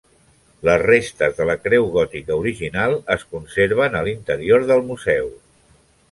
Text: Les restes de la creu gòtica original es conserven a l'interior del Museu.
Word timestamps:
Les 0.67 0.79
restes 0.83 1.33
de 1.41 1.45
la 1.49 1.55
creu 1.65 1.83
gòtica 1.97 2.37
original 2.43 2.95
es 3.15 3.25
conserven 3.35 3.99
a 3.99 4.01
l'interior 4.07 4.65
del 4.73 4.83
Museu. 4.89 5.29